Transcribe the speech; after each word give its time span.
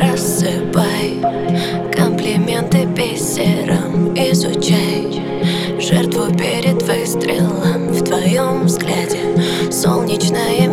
Рассыпай 0.00 1.20
комплименты 1.92 2.86
бисером 2.86 4.14
Изучай 4.14 5.22
жертву 5.78 6.36
перед 6.36 6.82
выстрелом 6.82 7.92
В 7.92 8.02
твоем 8.04 8.64
взгляде. 8.64 9.20
Солнечное 9.70 10.71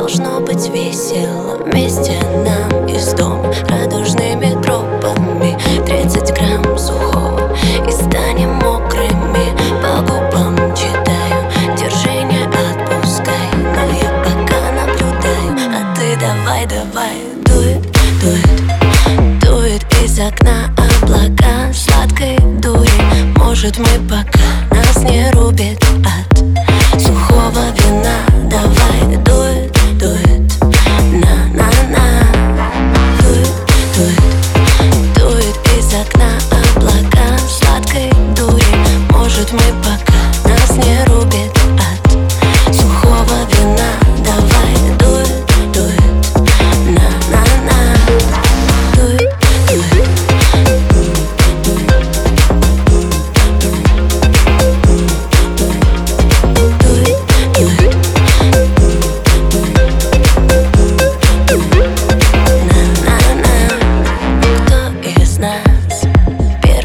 должно 0.00 0.40
быть 0.40 0.66
весело. 0.70 1.58
Вместе 1.66 2.14
нам 2.46 2.86
из 2.86 3.12
дома 3.12 3.52
радужными 3.68 4.58
тропами 4.62 5.58
Тридцать 5.84 6.32
грамм 6.34 6.78
сухого. 6.78 7.54
И 7.86 7.92
станем 7.92 8.54
мокрыми 8.54 9.52
По 9.82 10.00
губам 10.00 10.56
читаю, 10.74 11.44
держи 11.76 12.22
не 12.22 12.44
отпускай 12.44 13.46
Но 13.62 13.82
я 13.92 14.10
пока 14.24 14.72
наблюдаю, 14.72 15.68
а 15.68 15.94
ты 15.94 16.16
давай, 16.18 16.66
давай 16.66 17.18
Дует, 17.44 17.82
дует, 18.22 19.40
дует 19.42 19.84
из 20.02 20.18
окна 20.18 20.74
облака 20.78 21.70
Сладкой 21.74 22.38
дури, 22.62 22.90
может 23.36 23.78
мы 23.78 24.08
пока 24.08 24.40
нас 24.74 24.96
не 25.04 25.30
рубит 25.32 25.84
от 26.06 26.38
сухого 27.00 27.64
вина. 27.76 28.16
Давай, 28.50 28.79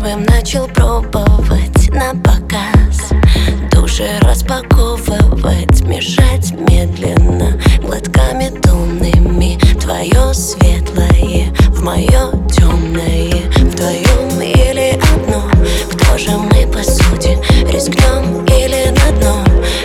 первым 0.05 0.23
начал 0.25 0.67
пробовать 0.67 1.89
на 1.89 2.13
показ. 2.21 3.09
Души 3.71 4.07
распаковывать, 4.21 5.81
мешать 5.81 6.51
медленно 6.51 7.59
Глотками 7.81 8.49
томными. 8.61 9.57
Твое 9.79 10.33
светлое 10.33 11.53
в 11.69 11.83
мое 11.83 12.31
темное 12.51 13.41
Вдвоем 13.55 14.41
или 14.41 14.99
одно 15.13 15.43
Кто 15.91 16.17
же 16.17 16.31
мы 16.31 16.67
по 16.67 16.83
сути? 16.83 17.37
Рискнем 17.71 18.45
или 18.45 18.89
на 18.89 19.11
дно? 19.19 19.43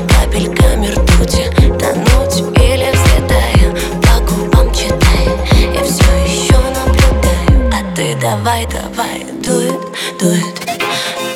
Капельками 0.08 0.88
ртути. 0.88 1.50
Тонуть 1.78 2.58
или 2.58 2.90
взлетая 2.92 3.74
По 4.02 4.20
губам 4.24 4.72
читай. 4.74 5.28
Я 5.74 5.82
все 5.82 6.12
еще 6.24 6.56
наблюдаю. 6.58 7.70
А 7.72 7.96
ты 7.96 8.16
давай, 8.20 8.66
давай 9.00 9.24
Дует, 9.42 9.80
дует. 10.18 10.60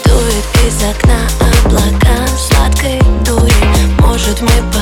Дует 0.05 0.45
из 0.67 0.83
окна 0.83 1.19
облака 1.41 2.27
Сладкой 2.37 3.01
дури 3.25 3.53
Может 4.01 4.41
мы 4.43 4.74